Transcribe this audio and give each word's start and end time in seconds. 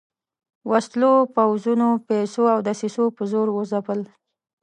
وسلو، 0.69 1.13
پوځونو، 1.35 1.89
پیسو 2.09 2.43
او 2.53 2.59
دسیسو 2.67 3.03
په 3.15 3.23
زور 3.31 3.47
وځپل. 3.51 3.99